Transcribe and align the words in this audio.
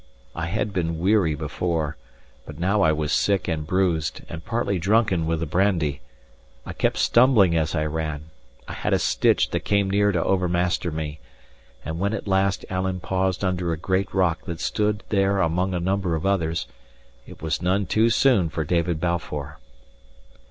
I 0.35 0.47
had 0.47 0.73
been 0.73 0.97
weary 0.97 1.35
before, 1.35 1.95
but 2.47 2.57
now 2.57 2.81
I 2.81 2.91
was 2.91 3.11
sick 3.11 3.47
and 3.47 3.67
bruised, 3.67 4.21
and 4.27 4.43
partly 4.43 4.79
drunken 4.79 5.27
with 5.27 5.41
the 5.41 5.45
brandy; 5.45 6.01
I 6.65 6.73
kept 6.73 6.97
stumbling 6.97 7.55
as 7.55 7.75
I 7.75 7.85
ran, 7.85 8.31
I 8.67 8.73
had 8.73 8.93
a 8.95 8.97
stitch 8.97 9.51
that 9.51 9.59
came 9.59 9.91
near 9.91 10.11
to 10.11 10.23
overmaster 10.23 10.89
me; 10.91 11.19
and 11.85 11.99
when 11.99 12.13
at 12.15 12.27
last 12.27 12.65
Alan 12.67 12.99
paused 12.99 13.45
under 13.45 13.71
a 13.71 13.77
great 13.77 14.11
rock 14.11 14.45
that 14.45 14.59
stood 14.59 15.03
there 15.09 15.39
among 15.39 15.75
a 15.75 15.79
number 15.79 16.15
of 16.15 16.25
others, 16.25 16.65
it 17.27 17.43
was 17.43 17.61
none 17.61 17.85
too 17.85 18.09
soon 18.09 18.49
for 18.49 18.63
David 18.63 18.99
Balfour. 18.99 19.59